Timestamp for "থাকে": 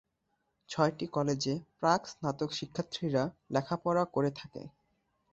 4.31-4.61